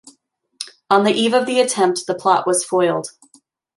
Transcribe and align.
On 0.89 1.03
the 1.03 1.11
eve 1.13 1.35
of 1.35 1.45
the 1.45 1.59
attempt, 1.59 2.07
the 2.07 2.15
plot 2.15 2.47
was 2.47 2.65
foiled. 2.65 3.11